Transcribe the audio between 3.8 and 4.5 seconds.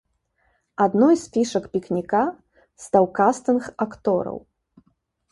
актораў.